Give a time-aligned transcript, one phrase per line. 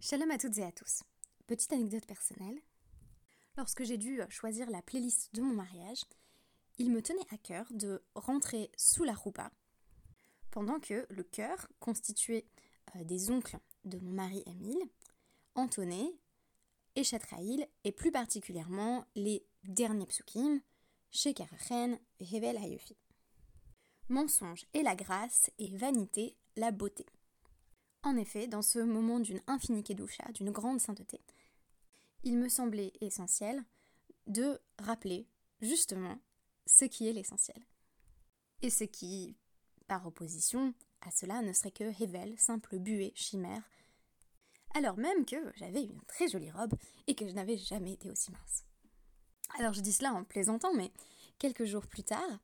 [0.00, 1.02] Shalom à toutes et à tous.
[1.46, 2.60] Petite anecdote personnelle.
[3.56, 6.02] Lorsque j'ai dû choisir la playlist de mon mariage,
[6.78, 9.50] il me tenait à cœur de rentrer sous la roupa
[10.54, 12.46] pendant que le chœur, constitué
[12.94, 14.88] euh, des oncles de mon mari Émile,
[15.56, 16.14] entonnait
[16.94, 20.60] Eshatraïl et plus particulièrement les derniers psukim,
[21.26, 22.96] et Hevel Hayofi.
[24.08, 27.04] Mensonge et la grâce et vanité la beauté.
[28.04, 31.20] En effet, dans ce moment d'une infinie kedusha, d'une grande sainteté,
[32.22, 33.64] il me semblait essentiel
[34.26, 35.26] de rappeler
[35.62, 36.18] justement
[36.66, 37.56] ce qui est l'essentiel.
[38.60, 39.34] Et ce qui,
[39.86, 43.62] par opposition à cela, ne serait que Hevel, simple buée, chimère,
[44.74, 46.74] alors même que j'avais une très jolie robe
[47.06, 48.64] et que je n'avais jamais été aussi mince.
[49.58, 50.92] Alors je dis cela en plaisantant, mais
[51.38, 52.38] quelques jours plus tard,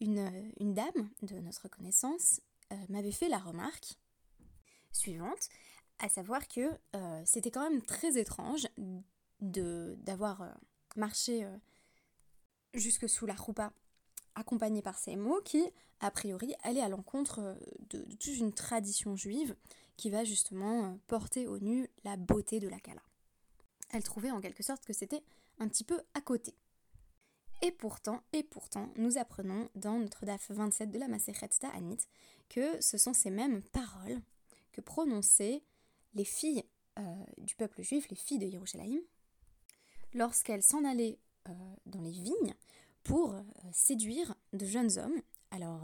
[0.00, 2.40] une, dame de notre connaissance
[2.72, 3.96] euh, m'avait fait la remarque
[4.92, 5.48] suivante,
[6.00, 8.66] à savoir que euh, c'était quand même très étrange
[9.40, 10.50] d'avoir euh,
[10.96, 11.56] marché euh,
[12.74, 13.72] jusque sous la roupa
[14.34, 15.62] accompagné par ces mots qui,
[16.00, 17.58] a priori, allaient à l'encontre
[17.90, 19.54] de, toute une tradition juive
[19.96, 23.02] qui va justement porter au nu la beauté de la Kala.
[23.90, 25.22] Elle trouvait en quelque sorte que c'était
[25.58, 26.54] un petit peu à côté.
[27.60, 31.98] Et pourtant, et pourtant, nous apprenons dans notre DAF 27 de la Masechet Ta'anit
[32.48, 34.22] que ce sont ces mêmes paroles
[34.80, 35.62] que prononçaient
[36.14, 36.64] les filles
[36.98, 37.02] euh,
[37.38, 39.00] du peuple juif, les filles de Yerushalayim,
[40.14, 41.52] lorsqu'elles s'en allaient euh,
[41.86, 42.54] dans les vignes
[43.02, 43.42] pour euh,
[43.72, 45.20] séduire de jeunes hommes.
[45.50, 45.82] Alors,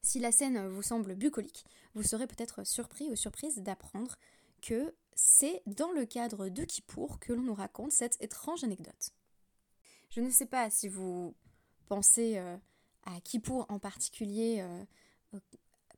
[0.00, 1.64] si la scène vous semble bucolique,
[1.94, 4.16] vous serez peut-être surpris ou surprise d'apprendre
[4.60, 9.10] que c'est dans le cadre de Kippour que l'on nous raconte cette étrange anecdote.
[10.10, 11.34] Je ne sais pas si vous
[11.88, 12.38] pensez
[13.02, 14.64] à Kippour en particulier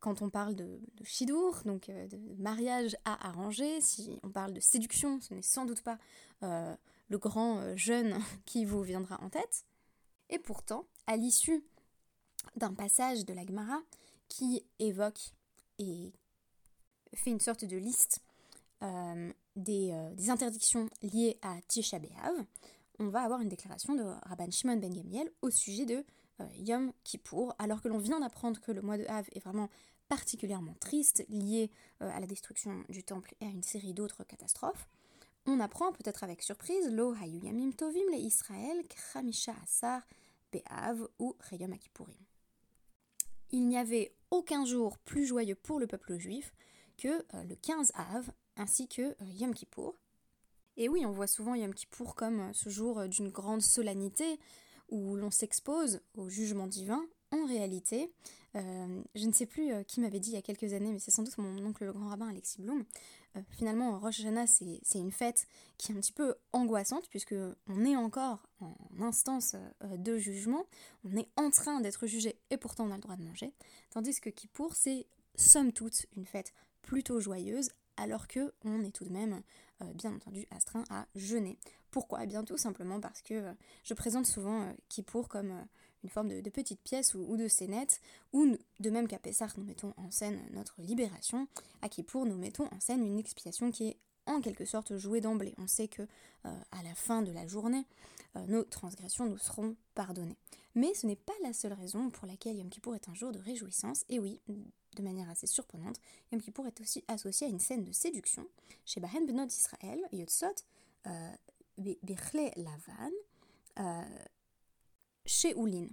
[0.05, 4.61] quand on parle de, de donc euh, de mariage à arranger, si on parle de
[4.61, 5.99] séduction, ce n'est sans doute pas
[6.43, 6.77] euh,
[7.09, 9.65] le grand euh, jeune qui vous viendra en tête.
[10.29, 11.65] Et pourtant, à l'issue
[12.57, 13.81] d'un passage de la Gemara
[14.29, 15.33] qui évoque
[15.79, 16.13] et
[17.15, 18.21] fait une sorte de liste
[19.57, 19.95] des,
[20.29, 22.45] interdictions liées à Tisha B'Av,
[22.99, 26.05] on va avoir une déclaration de Rabban Shimon ben Gamiel au sujet de
[26.59, 29.71] Yom Kippour, alors que l'on vient d'apprendre que le mois de Av est vraiment
[30.15, 34.89] particulièrement triste, lié euh, à la destruction du temple et à une série d'autres catastrophes,
[35.45, 40.03] on apprend peut-être avec surprise Lo Hayu Yamim Tovim le Israël Kramisha Asar
[40.53, 42.15] Be'av ou Reyom Akipurim.
[43.51, 46.55] Il n'y avait aucun jour plus joyeux pour le peuple juif
[46.97, 49.97] que euh, le 15 Av ainsi que euh, Yom Kippour.
[50.77, 54.39] Et oui, on voit souvent Yom Kippour comme ce jour d'une grande solennité
[54.91, 58.13] où l'on s'expose au jugement divin en réalité,
[58.57, 61.01] euh, je ne sais plus euh, qui m'avait dit il y a quelques années, mais
[61.01, 62.85] c'est sans doute mon oncle le grand rabbin Alexis Blum.
[63.37, 65.47] Euh, finalement, Rosh c'est une fête
[65.77, 67.35] qui est un petit peu angoissante, puisque
[67.67, 70.67] on est encore en instance de jugement,
[71.05, 73.53] on est en train d'être jugé et pourtant on a le droit de manger.
[73.91, 79.05] Tandis que Kippour, c'est somme toute une fête plutôt joyeuse, alors que on est tout
[79.05, 79.43] de même,
[79.95, 81.59] bien entendu, astreint à jeûner.
[81.91, 82.23] Pourquoi?
[82.23, 83.53] Eh bien tout simplement parce que
[83.83, 85.67] je présente souvent Kippour comme
[86.05, 88.01] une forme de, petite pièce ou, de scénette,
[88.33, 91.49] où de même qu'à Pessah nous mettons en scène notre libération,
[91.83, 95.55] à Kippour nous mettons en scène une expiation qui est en quelque sorte jouée d'emblée.
[95.59, 97.85] On sait que euh, à la fin de la journée,
[98.37, 100.37] euh, nos transgressions nous seront pardonnées.
[100.75, 103.39] Mais ce n'est pas la seule raison pour laquelle Yom Kippour est un jour de
[103.39, 105.97] réjouissance, et oui, de manière assez surprenante,
[106.33, 108.47] Yom Kippour est aussi associé à une scène de séduction
[108.85, 110.47] chez Bahen Benot Israël, Yotsot,
[111.07, 111.31] euh,
[111.79, 113.11] Bechle Lavan,
[113.81, 114.03] euh,
[115.27, 115.89] chez Oulin,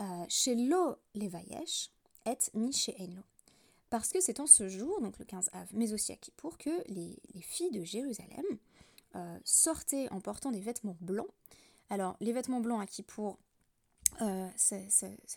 [0.00, 1.90] euh, chez Lo Levayesh,
[2.26, 3.22] et Mi Enlo.
[3.90, 6.70] Parce que c'est en ce jour, donc le 15 Av, mais aussi à Kippour, que
[6.88, 8.44] les, les filles de Jérusalem
[9.14, 11.28] euh, sortaient en portant des vêtements blancs.
[11.90, 13.38] Alors, les vêtements blancs à Kippour,
[14.22, 14.76] euh, ça,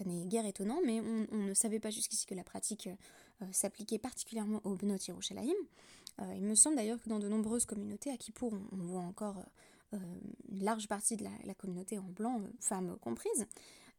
[0.06, 2.90] n'est guère étonnant, mais on, ne savait pas jusqu'ici que la pratique
[3.52, 4.98] s'appliquait particulièrement au Bnot
[6.36, 9.44] il me semble d'ailleurs que dans de nombreuses communautés, à Kippour, on, voit encore
[9.92, 13.46] une large partie de la, communauté en blanc, euh, femmes comprises.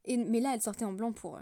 [0.07, 1.39] Mais là, elle sortait en blanc pour,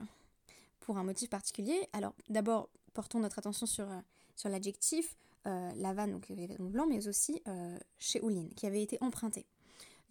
[0.81, 1.89] pour un motif particulier.
[1.93, 3.87] Alors, d'abord, portons notre attention sur,
[4.35, 5.17] sur l'adjectif
[5.47, 9.47] euh, Lavan, donc les vêtements mais aussi euh, chez Oulin, qui avait été emprunté.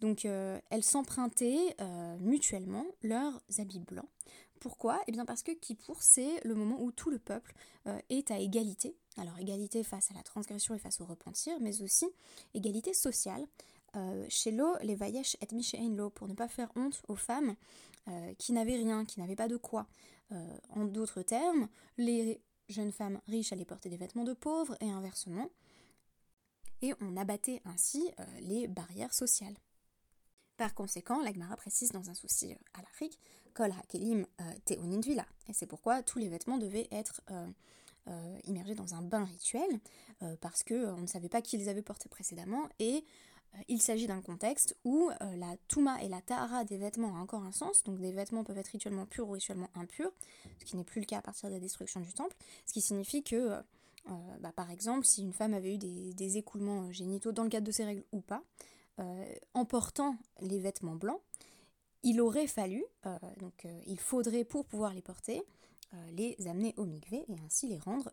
[0.00, 4.08] Donc euh, elles s'empruntaient euh, mutuellement leurs habits blancs.
[4.60, 5.00] Pourquoi?
[5.06, 7.54] Eh bien parce que Kippour, c'est le moment où tout le peuple
[7.86, 8.96] euh, est à égalité.
[9.18, 12.06] Alors égalité face à la transgression et face au repentir, mais aussi
[12.54, 13.46] égalité sociale.
[13.96, 17.56] Euh, chez Lo, les Vayesh et Lo, pour ne pas faire honte aux femmes
[18.08, 19.86] euh, qui n'avaient rien, qui n'avaient pas de quoi.
[20.32, 24.90] Euh, en d'autres termes, les jeunes femmes riches allaient porter des vêtements de pauvres et
[24.90, 25.48] inversement.
[26.82, 28.10] et on abattait ainsi
[28.40, 29.56] les barrières sociales.
[30.58, 33.18] Par conséquent, l'Agmara précise dans un souci à l'Afrique,
[33.54, 34.26] Kol Hakelim
[34.66, 37.22] Teonindvila, et c'est pourquoi tous les vêtements devaient être
[38.44, 39.80] immergés dans un bain rituel,
[40.42, 43.06] parce qu'on ne savait pas qui les avait portés précédemment, et
[43.68, 47.42] il s'agit d'un contexte où euh, la touma et la tahara des vêtements ont encore
[47.42, 50.12] un sens, donc des vêtements peuvent être rituellement purs ou rituellement impurs,
[50.58, 52.36] ce qui n'est plus le cas à partir de la destruction du temple,
[52.66, 53.60] ce qui signifie que, euh,
[54.40, 57.72] bah, par exemple, si une femme avait eu des, écoulements génitaux dans le cadre de
[57.72, 58.42] ses règles ou pas,
[59.52, 61.20] en portant les vêtements blancs,
[62.02, 62.82] il aurait fallu,
[63.36, 65.42] donc il faudrait pour pouvoir les porter,
[66.12, 68.10] les amener au mikvé et ainsi les rendre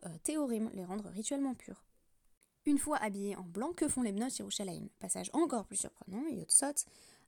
[0.74, 1.82] les rendre rituellement purs.
[2.66, 6.86] Une fois habillées en blanc, que font les Bnot Yerushalayim Passage encore plus surprenant, Yotsot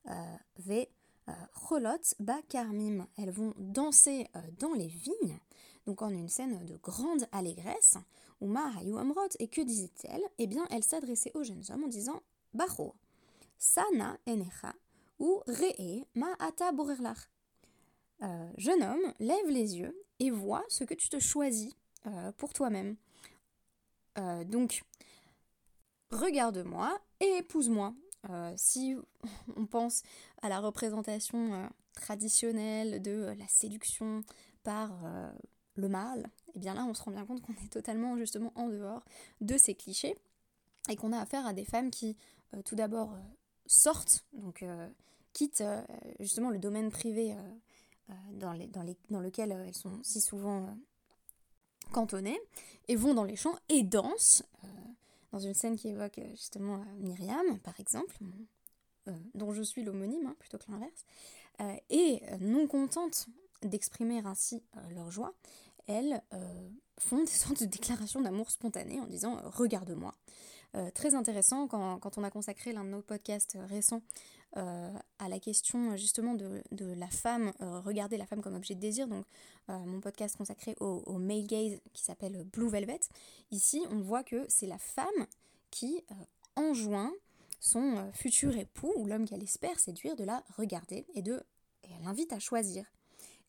[0.09, 0.87] euh, ve
[1.29, 3.07] euh, ba Karmim.
[3.19, 5.39] Elles vont danser euh, dans les vignes,
[5.85, 7.99] donc en une scène de grande allégresse.
[8.41, 10.23] Uma Hayu Amrot, et que disait-elle?
[10.39, 12.23] Eh bien, elle s'adressait aux jeunes hommes en disant
[12.55, 12.95] Bacho,
[13.59, 14.75] Sana Enecha,
[15.19, 17.29] ou Re'e ma ata borirlach.
[18.57, 21.75] jeune homme, lève les yeux et vois ce que tu te choisis
[22.37, 22.97] pour toi-même.
[24.45, 24.83] donc,
[26.11, 27.95] regarde-moi et épouse-moi.
[28.31, 28.97] Euh, si
[29.57, 30.03] on pense
[30.43, 34.23] à la représentation euh, traditionnelle de euh, la séduction
[34.63, 34.91] par
[35.77, 38.53] le mâle, et eh bien là on se rend bien compte qu'on est totalement justement
[38.57, 39.05] en dehors
[39.41, 40.17] de ces clichés
[40.89, 42.17] et qu'on a affaire à des femmes qui
[42.65, 43.17] tout d'abord
[43.67, 44.65] sortent, donc
[45.33, 45.63] quittent
[46.19, 47.37] justement le domaine privé
[48.33, 50.77] dans, lequel elles sont si souvent
[51.93, 52.41] cantonnées
[52.89, 54.43] et vont dans les champs et dansent
[55.37, 58.17] dans une scène qui évoque euh, justement euh, Myriam, par exemple,
[59.07, 61.05] euh, dont je suis l'homonyme, hein, plutôt que l'inverse,
[61.89, 63.29] et non contentes
[63.63, 65.33] d'exprimer ainsi leur joie,
[65.87, 66.23] elles
[66.99, 70.15] font des sortes de déclarations d'amour spontanées en disant Regarde-moi.
[70.95, 74.03] très intéressant quand, on a consacré l'un de nos podcasts récents
[74.57, 76.63] euh, à la question justement de,
[76.95, 79.27] la femme, euh, regarder la femme comme objet de désir, donc
[79.69, 83.01] euh, mon podcast consacré au, male gaze qui s'appelle Blue Velvet.
[83.51, 85.27] Ici, on voit que c'est la femme
[85.71, 86.03] qui
[86.55, 87.13] enjoint
[87.61, 91.43] son futur époux ou l'homme qu'elle espère séduire de la regarder et de
[91.83, 92.87] et elle l'invite à choisir.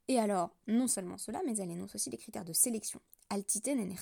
[0.07, 3.01] Et alors, non seulement cela, mais elle énonce aussi des critères de sélection.
[3.30, 3.95] Altite nene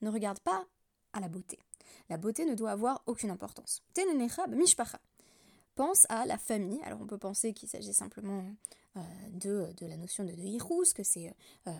[0.00, 0.64] Ne regarde pas
[1.12, 1.58] à la beauté.
[2.08, 3.82] La beauté ne doit avoir aucune importance.
[3.92, 5.00] Tenenecha mishpacha
[5.74, 6.80] pense à la famille.
[6.84, 8.44] Alors on peut penser qu'il s'agit simplement
[8.96, 9.00] euh,
[9.32, 11.34] de, la notion de, de que c'est
[11.68, 11.72] euh,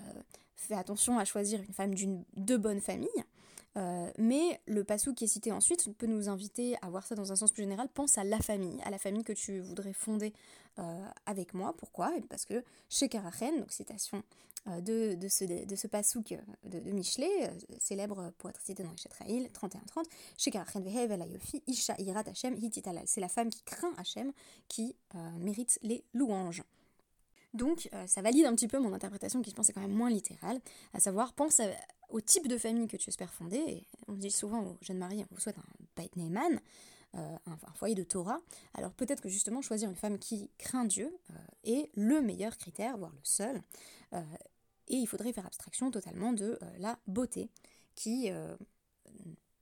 [0.56, 3.08] fait attention à choisir une femme d'une de bonne famille.
[3.76, 7.32] Euh, mais le passou qui est cité ensuite peut nous inviter à voir ça dans
[7.32, 7.88] un sens plus général.
[7.88, 10.32] Pense à la famille, à la famille que tu voudrais fonder
[11.26, 11.74] avec moi.
[11.76, 12.10] Pourquoi?
[12.30, 14.22] Parce que chez Karachen, donc citation
[14.68, 16.34] euh, de, de, ce, de ce pasouk
[16.64, 20.04] de, de Michelet, euh, célèbre pour être cité dans Isha 31-30,
[21.66, 23.04] Isha Irat Hashem Hititalal.
[23.06, 24.32] C'est la femme qui craint Hashem
[24.68, 26.62] qui euh, mérite les louanges.
[27.52, 30.10] Donc ça valide un petit peu mon interprétation qui je pense est quand même moins
[30.10, 30.60] littérale,
[30.94, 31.60] à savoir pense
[32.08, 33.58] au type de famille que tu espères fonder.
[33.58, 36.60] Et on dit souvent aux jeunes mariés, on vous souhaite un Beit Neyman,
[37.14, 38.40] un, foyer de Torah.
[38.74, 41.12] Alors peut-être que justement choisir une femme qui craint Dieu
[41.64, 43.60] est le meilleur critère, voire le seul,
[44.90, 47.48] et il faudrait faire abstraction totalement de euh, la beauté,
[47.94, 48.56] qui euh,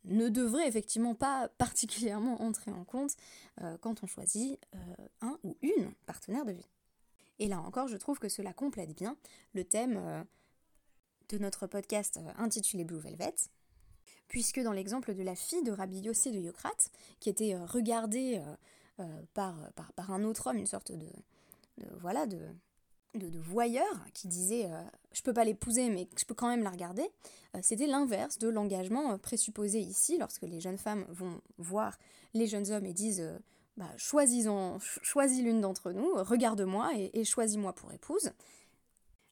[0.05, 3.15] ne devrait effectivement pas particulièrement entrer en compte
[3.61, 4.59] euh, quand on choisit
[5.21, 6.67] un ou une partenaire de vie.
[7.39, 9.17] Et là encore, je trouve que cela complète bien
[9.55, 10.27] le thème
[11.29, 13.35] de notre podcast intitulé Blue Velvet,
[14.29, 16.91] puisque dans l'exemple de la fille de Rabbi Yossé de Yocrate,
[17.21, 18.43] qui était regardée
[19.35, 19.57] par,
[19.97, 21.07] un autre homme, une sorte de,
[22.01, 22.39] voilà, de,
[23.41, 27.09] voyeurs qui disaient euh, je peux pas l'épouser mais je peux quand même la regarder,
[27.57, 31.99] euh, c'était l'inverse de l'engagement euh, présupposé ici lorsque les jeunes femmes vont voir
[32.35, 33.27] les jeunes hommes et disent
[33.79, 34.45] bah, choisis,
[35.43, 38.33] l'une d'entre nous, regarde-moi et, choisis-moi pour épouse.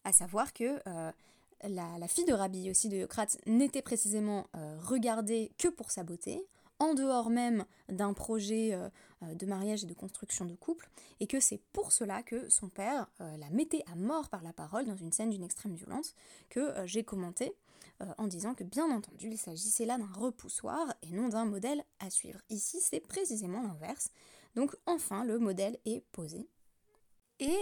[0.05, 0.81] À savoir que
[1.63, 4.47] la, fille de Rabbi aussi de Yocrate n'était précisément
[4.81, 6.47] regardée que pour sa beauté,
[6.79, 8.89] en dehors même d'un projet euh,
[9.23, 10.89] euh, de mariage et de construction de couple,
[11.21, 14.53] et que c'est pour cela que son père euh, la mettait à mort par la
[14.53, 16.15] parole dans une scène d'une extrême violence
[16.51, 17.55] que j'ai commenté
[18.19, 22.11] en disant que bien entendu il s'agissait là d'un repoussoir et non d'un modèle à
[22.11, 22.41] suivre.
[22.51, 24.11] Ici c'est précisément l'inverse,
[24.57, 26.49] donc enfin le modèle est posé.
[27.39, 27.57] Et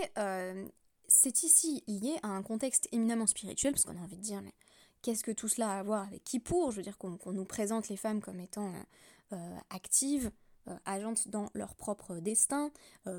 [1.08, 4.54] c'est ici lié à un contexte éminemment spirituel, parce qu'on a envie de dire, mais
[5.02, 6.70] qu'est-ce que tout cela a à voir avec qui pour?
[6.70, 10.30] Je veux dire qu'on nous présente les femmes comme étant euh, euh, actives,
[10.68, 12.72] euh, agentes dans leur propre destin,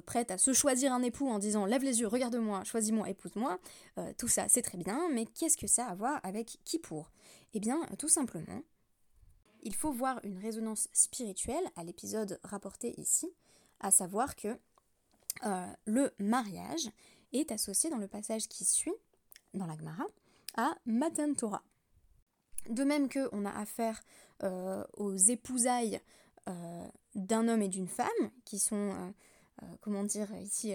[0.08, 3.60] prêtes à se choisir un époux en disant lève les yeux, regarde-moi, choisis-moi, épouse-moi.
[4.18, 7.12] tout ça, c'est très bien, mais qu'est-ce que ça a à voir avec qui pour?
[7.54, 8.64] Eh bien, tout simplement,
[9.62, 13.32] il faut voir une résonance spirituelle à l'épisode rapporté ici,
[13.86, 14.60] à savoir que
[15.46, 16.90] euh, le mariage
[17.34, 18.96] est associé dans le passage qui suit,
[19.54, 20.06] dans la Gemara,
[20.58, 21.62] à Matan Torah.
[22.68, 24.02] De même qu'on a affaire
[24.42, 26.02] euh, aux épousailles
[26.50, 28.08] euh, d'un homme et d'une femme,
[28.44, 29.14] qui sont,
[29.82, 30.74] comment dire ici,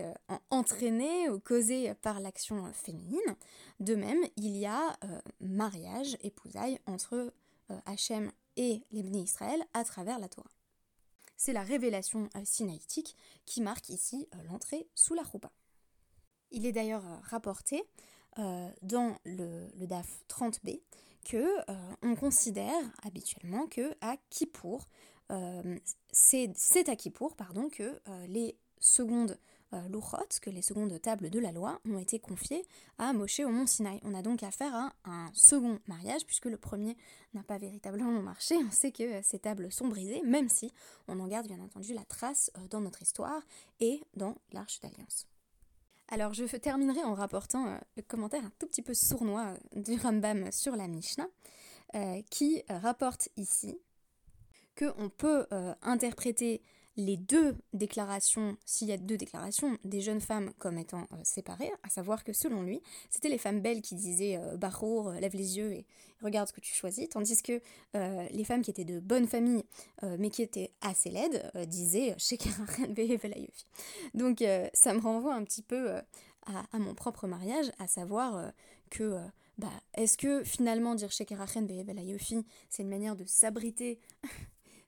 [0.51, 3.37] entraînés ou causés par l'action féminine,
[3.81, 4.97] de même, il y a
[5.41, 7.33] mariage, épousailles entre
[7.87, 10.60] Hachem et les Israël à travers la Torah.
[11.43, 13.17] C'est la révélation euh, sinaïtique
[13.47, 15.51] qui marque ici euh, l'entrée sous la roupa.
[16.51, 17.83] Il est d'ailleurs euh, rapporté
[18.83, 20.81] dans le, DAF 30b
[21.25, 21.45] que
[22.01, 24.87] on considère habituellement que à Kippour,
[26.13, 29.37] c'est à Kippour pardon, que les secondes
[29.73, 29.89] euh,
[30.41, 32.65] que les secondes tables de la loi, ont été confiées
[32.99, 34.01] à Moshe au mont Sinaï.
[34.05, 36.97] On a donc affaire à un second mariage, puisque le premier
[37.35, 38.57] n'a pas véritablement marché.
[38.57, 40.73] On sait que euh, ces tables sont brisées, même si
[41.09, 43.43] on en garde bien entendu la trace euh, dans notre histoire
[43.81, 45.27] et dans l'Arche d'Alliance.
[46.09, 50.51] Alors je terminerai en rapportant euh, le commentaire un tout petit peu sournois du Rambam
[50.53, 51.29] sur la Mishnah,
[52.31, 53.77] qui rapporte ici
[54.79, 55.45] qu'on peut
[55.83, 56.63] interpréter
[56.97, 61.73] les deux déclarations, s'il y a deux déclarations, des jeunes femmes comme étant euh, séparées,
[61.83, 65.57] à savoir que selon lui, c'était les femmes belles qui disaient euh, Barour, lève les
[65.57, 65.87] yeux et
[66.23, 67.61] regarde ce que tu choisis, tandis que
[67.97, 69.65] euh, les femmes qui étaient de bonne famille
[70.19, 72.15] mais qui étaient assez laides disaient
[74.15, 74.45] Donc
[74.75, 75.95] ça me renvoie un petit peu
[76.47, 78.53] à, mon propre mariage, à savoir
[78.91, 79.19] que
[79.59, 81.67] bah, est-ce que finalement dire Shekerachen
[82.69, 83.99] c'est une manière de s'abriter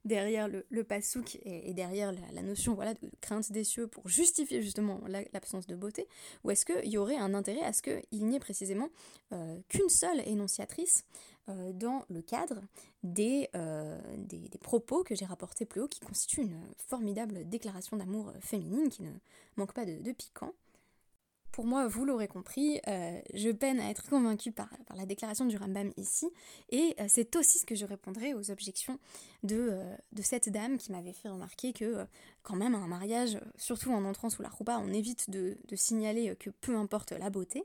[0.04, 4.62] derrière le, le pasouk et, derrière la, notion voilà, de crainte des cieux pour justifier
[4.62, 5.00] justement
[5.32, 6.09] l'absence de beauté
[6.44, 8.88] Ou est-ce qu'il y aurait un intérêt à ce qu'il n'y ait précisément
[9.32, 11.04] euh, qu'une seule énonciatrice
[11.49, 12.61] euh, dans le cadre
[13.04, 18.32] euh, des, des, propos que j'ai rapportés plus haut, qui constituent une formidable déclaration d'amour
[18.40, 19.11] féminine qui ne
[19.56, 20.52] manque pas de piquant?
[21.52, 25.56] Pour moi, vous l'aurez compris, euh, je peine à être convaincue par, la déclaration du
[25.56, 26.28] Rambam ici,
[26.71, 28.99] et euh, c'est aussi ce que je répondrai aux objections
[29.42, 32.06] de, euh, cette dame qui m'avait fait remarquer que
[32.42, 36.50] quand même un mariage, surtout en entrant sous la roupa, on évite de signaler que
[36.50, 37.64] peu importe la beauté,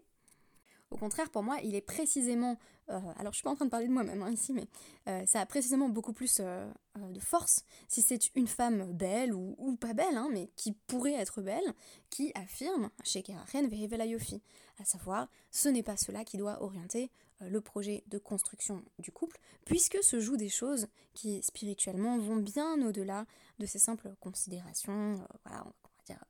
[0.89, 2.58] au contraire, pour moi, il est précisément,
[2.89, 4.67] euh, alors je suis pas en train de parler de moi-même hein, ici, mais
[5.08, 6.65] euh, ça a précisément beaucoup plus euh,
[6.96, 11.41] de force si c'est une femme belle ou, pas belle, hein, mais qui pourrait être
[11.41, 11.74] belle,
[12.10, 14.41] qui affirme chez Kerachen Yofi,
[14.79, 19.38] à savoir, ce n'est pas cela qui doit orienter le projet de construction du couple,
[19.65, 23.25] puisque se jouent des choses qui spirituellement vont bien au-delà
[23.60, 25.65] de ces simples considérations, voilà,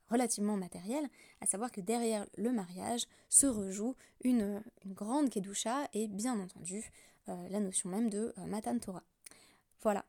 [0.09, 1.09] relativement matériel,
[1.41, 6.91] à savoir que derrière le mariage se rejoue une, grande kedusha et bien entendu
[7.29, 9.03] euh, la notion même de euh, Matan Torah.
[9.81, 10.05] Voilà.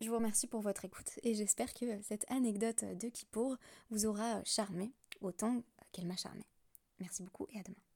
[0.00, 3.56] Je vous remercie pour votre écoute et j'espère que cette anecdote de Kippour
[3.90, 6.44] vous aura charmé autant qu'elle m'a charmé.
[6.98, 7.91] Merci beaucoup et à demain.